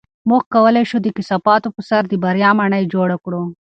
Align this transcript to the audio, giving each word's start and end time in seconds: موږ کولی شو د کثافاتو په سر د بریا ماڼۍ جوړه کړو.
موږ 0.29 0.41
کولی 0.53 0.83
شو 0.89 0.97
د 1.01 1.07
کثافاتو 1.17 1.67
په 1.75 1.81
سر 1.89 2.01
د 2.09 2.13
بریا 2.23 2.49
ماڼۍ 2.59 2.83
جوړه 2.93 3.15
کړو. 3.23 3.43